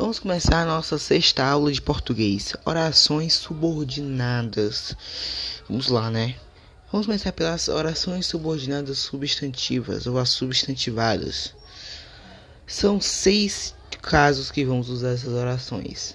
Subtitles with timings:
[0.00, 2.54] Vamos começar a nossa sexta aula de português.
[2.64, 4.94] Orações subordinadas.
[5.68, 6.36] Vamos lá, né?
[6.92, 11.52] Vamos começar pelas orações subordinadas substantivas ou as substantivadas.
[12.64, 16.14] São seis casos que vamos usar essas orações.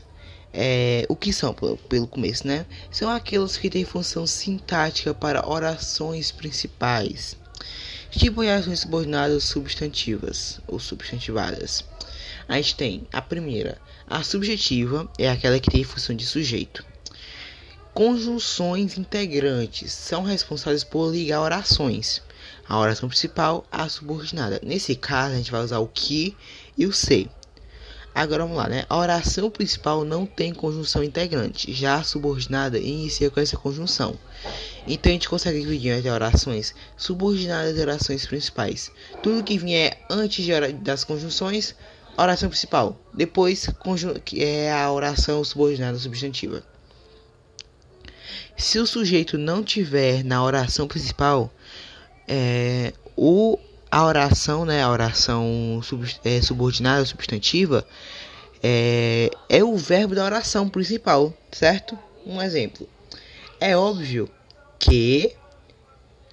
[0.54, 2.66] É, o que são, pelo, pelo começo, né?
[2.90, 7.36] São aquelas que têm função sintática para orações principais.
[8.10, 11.84] Tipo orações subordinadas substantivas ou substantivadas.
[12.48, 16.86] A gente tem a primeira, a subjetiva, é aquela que tem função de sujeito.
[17.94, 22.22] Conjunções integrantes são responsáveis por ligar orações.
[22.68, 24.60] A oração principal à subordinada.
[24.64, 26.36] Nesse caso, a gente vai usar o que
[26.78, 27.30] e o se.
[28.16, 28.86] Agora vamos lá, né?
[28.88, 34.16] A oração principal não tem conjunção integrante, já a subordinada inicia com essa conjunção.
[34.88, 38.92] Então a gente consegue dividir as orações subordinadas e orações principais.
[39.24, 41.76] Tudo que vier antes de das conjunções
[42.22, 43.00] oração principal.
[43.14, 43.68] Depois,
[44.24, 46.64] que é a oração subordinada substantiva.
[48.56, 51.52] Se o sujeito não tiver na oração principal,
[52.28, 53.58] é, o,
[53.90, 57.86] a oração, né, a oração sub, é, subordinada substantiva,
[58.62, 61.98] é, é o verbo da oração principal, certo?
[62.26, 62.88] Um exemplo.
[63.60, 64.30] É óbvio
[64.80, 65.36] que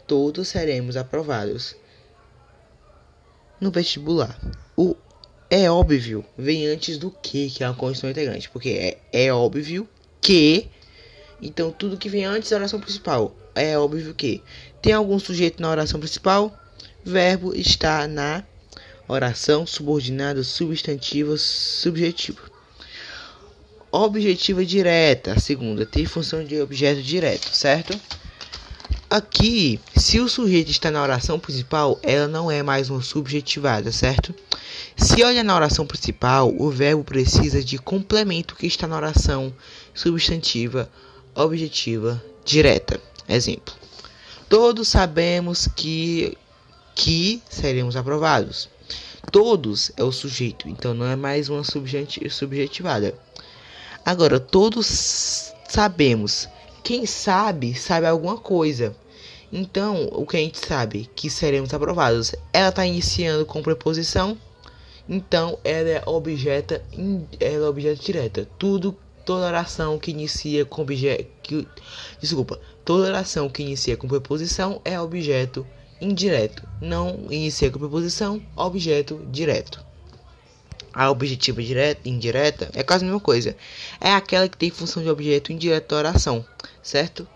[0.06, 1.74] todos seremos aprovados
[3.60, 4.38] no vestibular.
[4.76, 4.96] O
[5.50, 8.48] é óbvio vem antes do que, que é uma condição integrante.
[8.48, 9.88] Porque é, é óbvio
[10.20, 10.68] que.
[11.42, 13.34] Então tudo que vem antes da oração principal.
[13.54, 14.40] É óbvio que.
[14.80, 16.56] Tem algum sujeito na oração principal?
[17.04, 18.44] Verbo está na
[19.08, 22.42] oração subordinada substantiva subjetiva.
[23.90, 27.98] Objetiva direta, a segunda, tem função de objeto direto, certo?
[29.08, 34.32] Aqui, se o sujeito está na oração principal, ela não é mais uma subjetivada, certo?
[34.96, 39.52] Se olha na oração principal, o verbo precisa de complemento que está na oração
[39.94, 40.90] substantiva,
[41.34, 43.00] objetiva, direta.
[43.28, 43.74] Exemplo:
[44.48, 46.36] Todos sabemos que
[46.94, 48.68] que seremos aprovados.
[49.32, 53.14] Todos é o sujeito, então não é mais uma subjetivada.
[54.04, 56.48] Agora, todos sabemos
[56.82, 58.94] quem sabe, sabe alguma coisa.
[59.52, 61.08] Então, o que a gente sabe?
[61.14, 62.34] Que seremos aprovados.
[62.52, 64.36] Ela está iniciando com preposição.
[65.12, 66.80] Então, ela é objeto,
[67.40, 68.48] ela é objeto direta.
[68.56, 71.66] Tudo, toda oração que inicia com objeto, que,
[72.20, 75.66] desculpa, toda oração que inicia com preposição é objeto
[76.00, 76.62] indireto.
[76.80, 79.84] Não inicia com preposição, objeto direto.
[80.92, 83.56] A objetiva direta indireta é quase a mesma coisa.
[84.00, 86.44] É aquela que tem função de objeto indireto da oração,
[86.80, 87.26] certo?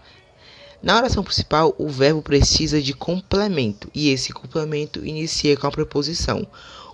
[0.80, 6.46] Na oração principal, o verbo precisa de complemento e esse complemento inicia com a preposição,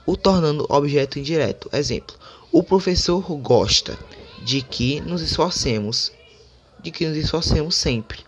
[0.06, 1.68] o tornando objeto indireto.
[1.72, 2.16] Exemplo:
[2.50, 3.98] O professor gosta
[4.42, 6.12] de que nos esforcemos,
[6.82, 8.20] de que nos esforcemos sempre.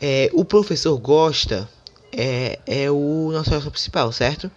[0.00, 1.68] É, o professor gosta
[2.12, 4.50] é, é o nosso oração principal, certo?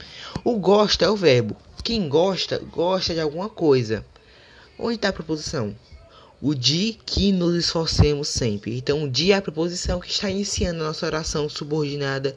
[0.44, 1.56] O gosta é o verbo.
[1.84, 4.06] Quem gosta, gosta de alguma coisa.
[4.78, 5.75] Onde está a preposição?
[6.42, 8.78] O de que nos esforcemos sempre.
[8.78, 12.36] Então, o de é a preposição que está iniciando a nossa oração subordinada,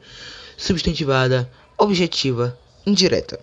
[0.57, 3.39] substantivada, objetiva, indireta.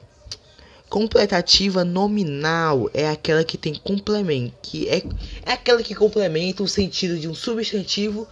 [0.93, 5.03] Completativa nominal é aquela que tem complemento, que é,
[5.47, 8.29] é aquela que complementa o sentido de um substantivo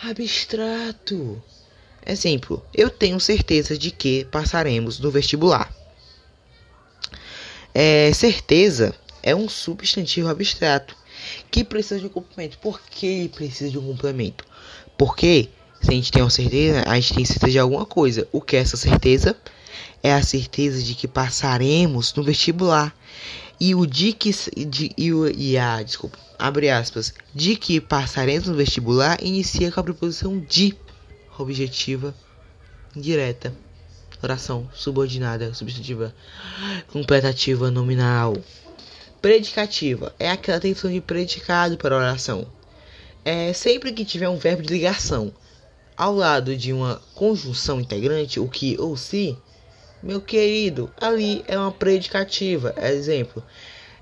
[0.00, 1.42] abstrato.
[2.06, 5.74] Exemplo: eu tenho certeza de que passaremos no vestibular.
[7.74, 10.94] É, certeza é um substantivo abstrato
[11.50, 12.56] que precisa de um complemento.
[12.58, 14.44] Por que precisa de um complemento?
[14.96, 15.48] Porque
[15.82, 18.28] se a gente tem uma certeza, a gente tem certeza de alguma coisa.
[18.30, 19.36] O que é essa certeza?
[20.02, 22.94] É a certeza de que passaremos no vestibular.
[23.58, 24.30] E o de que
[24.66, 29.80] de, e, o, e a desculpa, abre aspas, de que passaremos no vestibular inicia com
[29.80, 30.74] a preposição de
[31.38, 32.14] objetiva
[32.96, 33.52] direta
[34.22, 36.14] oração subordinada, substantiva,
[36.92, 38.36] completativa, nominal.
[39.20, 42.46] Predicativa é aquela tensão de predicado para oração.
[43.24, 45.32] É sempre que tiver um verbo de ligação
[45.96, 49.36] ao lado de uma conjunção integrante, o que ou se,
[50.02, 52.74] meu querido, ali é uma predicativa.
[52.76, 53.42] Exemplo: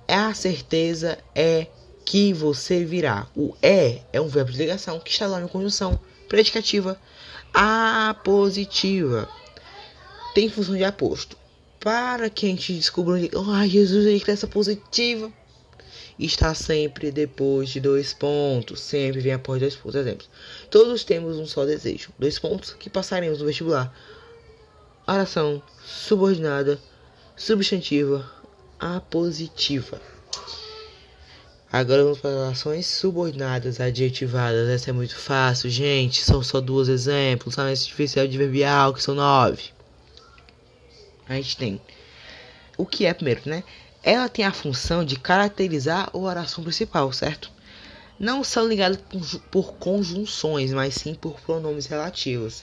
[0.07, 1.67] é a certeza é
[2.05, 3.27] que você virá.
[3.37, 5.99] O é é um verbo de ligação que está lá na conjunção
[6.29, 6.99] predicativa
[7.53, 9.29] apositiva
[10.35, 11.37] tem função de aposto.
[11.81, 13.31] Para que a gente descubra onde.
[13.51, 15.33] Ai, Jesus, ele cresce positiva.
[16.19, 18.81] Está sempre depois de dois pontos.
[18.81, 19.95] Sempre vem após dois pontos.
[19.97, 20.31] Exemplos.
[20.71, 22.11] Todos temos um só desejo.
[22.19, 23.93] Dois pontos que passaremos no vestibular.
[25.11, 26.79] Oração subordinada,
[27.35, 28.31] substantiva,
[28.79, 29.99] apositiva.
[31.73, 34.69] Agora vamos para orações subordinadas adjetivadas.
[34.69, 36.23] Essa é muito fácil, gente.
[36.23, 37.55] São só dois exemplos.
[37.55, 39.71] São artificial adverbial, que são nove.
[41.27, 41.81] A gente tem
[42.77, 43.65] o que é primeiro, né?
[44.03, 47.51] Ela tem a função de caracterizar a oração principal, certo?
[48.21, 49.01] Não são ligadas
[49.51, 52.63] por conjunções, mas sim por pronomes relativos.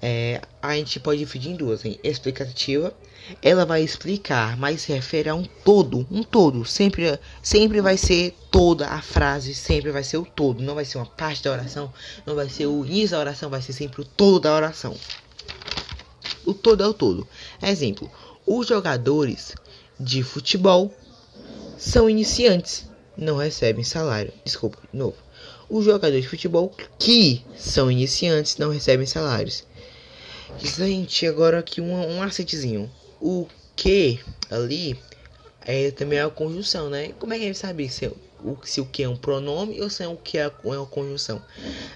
[0.00, 1.98] É, a gente pode dividir em duas, hein?
[2.02, 2.94] explicativa.
[3.42, 6.64] Ela vai explicar, mas se refere a um todo, um todo.
[6.64, 10.62] Sempre, sempre vai ser toda a frase, sempre vai ser o todo.
[10.62, 11.92] Não vai ser uma parte da oração,
[12.24, 14.96] não vai ser o início da oração, vai ser sempre o todo da oração.
[16.46, 17.28] O todo é o todo.
[17.62, 18.10] Exemplo:
[18.46, 19.54] os jogadores
[20.00, 20.94] de futebol
[21.76, 24.32] são iniciantes, não recebem salário.
[24.44, 25.16] Desculpa, de novo.
[25.68, 29.64] Os jogadores de futebol que são iniciantes não recebem salários.
[30.56, 32.88] Gente, agora aqui um, um.
[33.20, 33.46] O
[33.76, 34.18] que
[34.50, 34.98] ali
[35.60, 37.12] é também é a conjunção, né?
[37.18, 39.90] Como é que a gente sabe se, o, se o que é um pronome ou
[39.90, 41.42] se é o que é, é uma conjunção?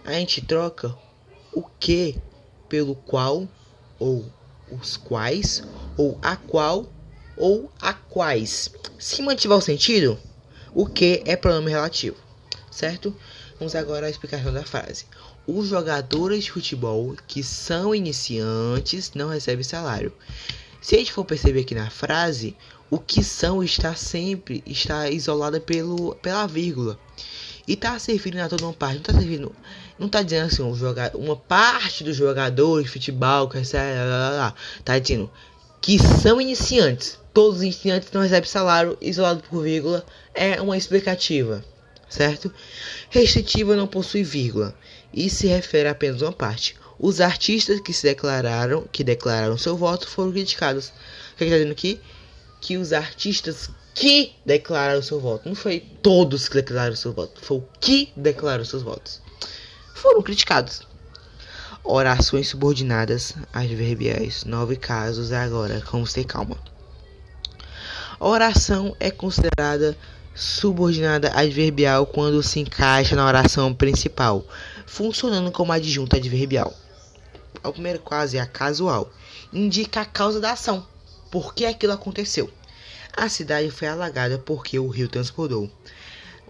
[0.04, 0.94] A gente troca
[1.52, 2.18] o que
[2.68, 3.48] pelo qual
[3.98, 4.24] ou
[4.70, 5.62] os quais
[5.96, 6.86] ou a qual
[7.36, 8.70] ou a quais.
[8.98, 10.18] Se mantiver o sentido,
[10.74, 12.16] o que é pronome relativo,
[12.70, 13.16] certo?
[13.58, 15.06] Vamos agora à explicação da frase.
[15.44, 20.12] Os jogadores de futebol que são iniciantes não recebem salário.
[20.80, 22.56] Se a gente for perceber aqui na frase,
[22.88, 26.96] o que são está sempre está isolada pelo pela vírgula.
[27.66, 29.52] E está servindo a toda uma parte, não está servindo,
[29.98, 33.98] não está dizendo assim, um uma parte dos jogadores de futebol que recebe,
[34.78, 35.28] está dizendo
[35.80, 37.18] que são iniciantes.
[37.34, 41.64] Todos os iniciantes não recebem salário, isolado por vírgula, é uma explicativa,
[42.08, 42.52] certo?
[43.10, 44.72] Restritiva não possui vírgula
[45.12, 46.76] e se refere a apenas uma parte.
[46.98, 50.88] Os artistas que se declararam, que declararam seu voto, foram criticados.
[50.88, 52.00] O que está dizendo aqui?
[52.60, 57.58] Que os artistas que declararam seu voto, não foi todos que declararam seu voto, foi
[57.58, 59.20] o que declararam seus votos,
[59.94, 60.86] foram criticados.
[61.84, 66.56] Orações subordinadas adverbiais, nove casos agora, vamos ter calma.
[68.18, 69.96] A oração é considerada
[70.34, 74.46] subordinada adverbial quando se encaixa na oração principal,
[74.86, 76.72] funcionando como adjunto adverbial.
[77.62, 79.10] O primeiro caso é a casual,
[79.52, 80.86] indica a causa da ação,
[81.30, 82.50] por que aquilo aconteceu.
[83.14, 85.70] A cidade foi alagada porque o rio transbordou.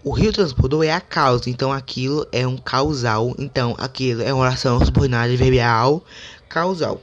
[0.03, 4.43] O rio transbordou é a causa, então aquilo é um causal, então aquilo é uma
[4.43, 6.03] oração subordinada adverbial
[6.49, 7.01] causal.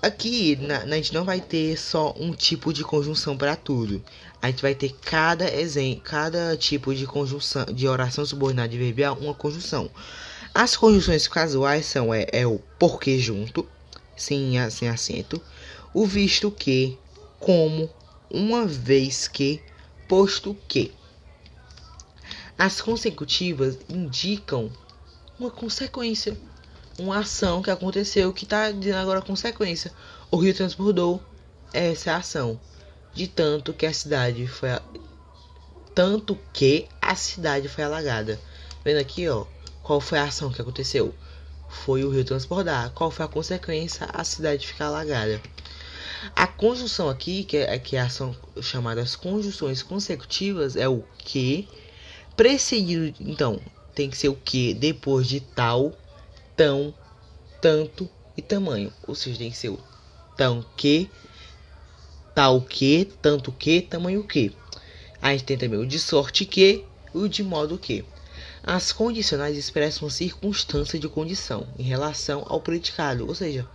[0.00, 4.02] Aqui na, a gente não vai ter só um tipo de conjunção para tudo.
[4.40, 9.34] A gente vai ter cada exemplo, cada tipo de conjunção de oração subordinada adverbial uma
[9.34, 9.88] conjunção.
[10.54, 13.66] As conjunções casuais são é, é o porque junto,
[14.16, 15.40] sem, sem acento,
[15.94, 16.98] o visto que,
[17.38, 17.88] como,
[18.30, 19.62] uma vez que,
[20.08, 20.92] posto que.
[22.58, 24.70] As consecutivas indicam
[25.38, 26.36] uma consequência
[26.98, 29.92] uma ação que aconteceu que está dizendo agora consequência.
[30.30, 31.22] O rio transbordou
[31.72, 32.60] essa ação.
[33.14, 34.70] De tanto que a cidade foi.
[35.94, 38.40] Tanto que a cidade foi alagada.
[38.84, 39.44] Vendo aqui, ó.
[39.82, 41.14] Qual foi a ação que aconteceu?
[41.68, 42.90] Foi o rio transbordar.
[42.90, 44.06] Qual foi a consequência?
[44.12, 45.40] A cidade ficar alagada.
[46.36, 51.68] A conjunção aqui, que é, que é são chamadas conjunções consecutivas, é o que
[52.36, 53.12] precedido.
[53.20, 53.60] Então,
[53.94, 55.92] tem que ser o que depois de tal
[56.56, 56.94] tão,
[57.60, 58.92] tanto e tamanho.
[59.06, 59.80] Ou seja, tem que ser o
[60.36, 61.10] tão que,
[62.34, 64.54] tal que, tanto que, tamanho que.
[65.20, 68.04] A gente tem também o de sorte que e o de modo que.
[68.64, 73.66] As condicionais expressam circunstância de condição em relação ao predicado, ou seja,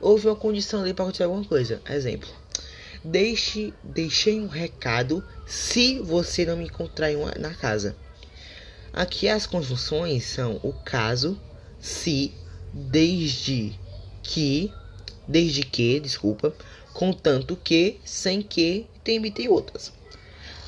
[0.00, 1.80] houve uma condição ali para acontecer alguma coisa.
[1.88, 2.28] Exemplo:
[3.04, 7.94] Deixe, deixei um recado se você não me encontrar na casa.
[8.92, 11.40] Aqui as conjunções são o caso,
[11.78, 12.32] se,
[12.72, 13.78] desde
[14.20, 14.72] que,
[15.28, 16.52] desde que, desculpa,
[16.92, 19.92] contanto que, sem que, tem, tem outras.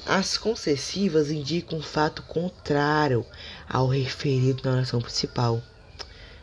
[0.04, 3.26] As concessivas indicam um fato contrário
[3.68, 5.62] ao referido na oração principal.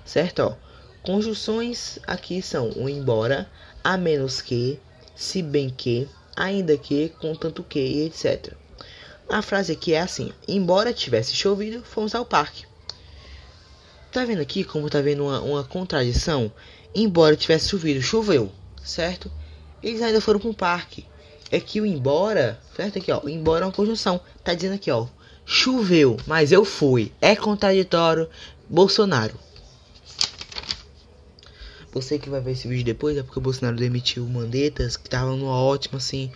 [0.06, 0.40] Certo?
[0.40, 0.56] Ó,
[1.04, 3.50] conjunções aqui são o embora,
[3.84, 4.80] a menos que,
[5.16, 8.54] se bem que, ainda que, contanto que, etc.
[9.30, 12.66] A frase aqui é assim: Embora tivesse chovido, fomos ao parque.
[14.12, 16.52] Tá vendo aqui como tá vendo uma, uma contradição?
[16.94, 18.52] Embora tivesse chovido, choveu,
[18.84, 19.32] certo?
[19.82, 21.06] Eles ainda foram para um parque.
[21.50, 23.00] É que o embora, certo?
[23.00, 24.22] Aqui, ó, embora é uma conjunção.
[24.44, 25.08] Tá dizendo aqui, ó,
[25.46, 27.12] choveu, mas eu fui.
[27.22, 28.30] É contraditório.
[28.70, 29.38] Bolsonaro.
[31.92, 35.38] Você que vai ver esse vídeo depois é porque o Bolsonaro demitiu mandetas que estavam
[35.38, 36.32] numa ótima assim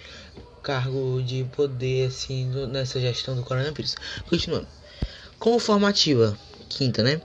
[0.62, 3.96] cargo de poder assim nessa gestão do coronavírus.
[4.30, 4.68] Continuando.
[5.40, 6.38] Conformativa,
[6.68, 7.22] quinta, né?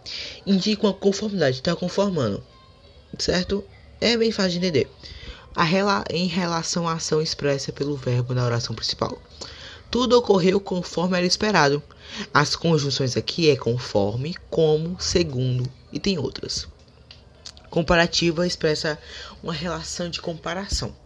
[0.46, 2.42] Indica uma conformidade, está conformando,
[3.18, 3.64] certo?
[4.00, 4.90] É bem fácil de entender.
[5.54, 9.20] A rela em relação à ação expressa pelo verbo na oração principal.
[9.92, 11.82] Tudo ocorreu conforme era esperado.
[12.32, 16.66] As conjunções aqui é conforme, como, segundo e tem outras.
[17.68, 18.98] Comparativa expressa
[19.42, 20.96] uma relação de comparação.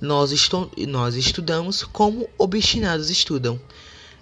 [0.00, 3.58] Nós, estu nós estudamos como obstinados estudam.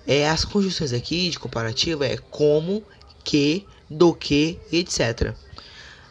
[0.07, 2.85] É, as conjunções aqui de comparativa é como,
[3.25, 5.35] que, do que, etc.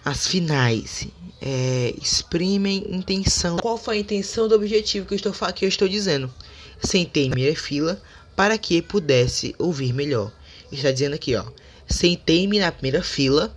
[0.03, 1.07] As finais
[1.39, 3.57] é, exprimem intenção.
[3.57, 6.33] Qual foi a intenção do objetivo que eu estou, que eu estou dizendo?
[6.81, 8.01] Sentei em minha fila
[8.35, 10.31] para que pudesse ouvir melhor.
[10.71, 11.45] Está dizendo aqui, ó.
[11.87, 13.55] Sentei-me na primeira fila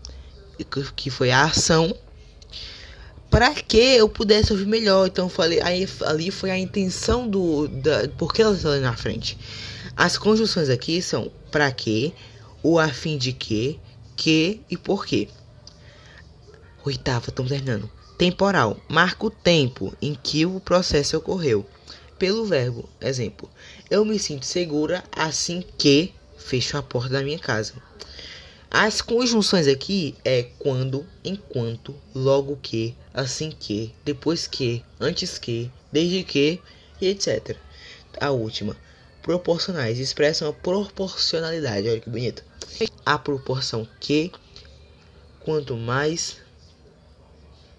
[0.96, 1.94] que foi a ação,
[3.30, 5.06] para que eu pudesse ouvir melhor.
[5.06, 9.38] Então falei, aí ali foi a intenção do da porque ela está ali na frente.
[9.96, 12.14] As conjunções aqui são para que,
[12.62, 13.78] o a fim de que,
[14.16, 15.28] que e por quê.
[16.84, 17.90] Oitava, estamos terminando.
[18.16, 21.66] Temporal marca o tempo em que o processo ocorreu.
[22.18, 23.48] Pelo verbo, exemplo,
[23.88, 27.74] eu me sinto segura assim que fecho a porta da minha casa.
[28.68, 36.24] As conjunções aqui é quando, enquanto, logo que, assim que, depois que, antes que, desde
[36.24, 36.60] que
[37.00, 37.56] e etc.
[38.20, 38.76] A última,
[39.22, 41.88] proporcionais, expressam a proporcionalidade.
[41.88, 42.42] Olha que bonito.
[43.06, 44.32] A proporção que,
[45.40, 46.38] quanto mais,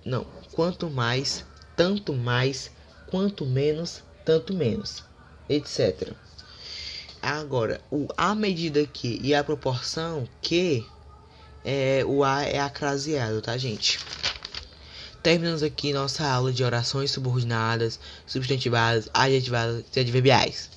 [0.06, 2.72] não, quanto mais, tanto mais,
[3.08, 5.04] quanto menos, tanto menos,
[5.50, 6.14] etc.
[7.20, 10.86] Agora, o a medida que e a proporção que
[11.66, 13.98] é, o a é acraseado, tá, gente?
[15.24, 20.70] Terminamos aqui nossa aula de orações subordinadas, substantivadas, adjetivadas e adverbiais.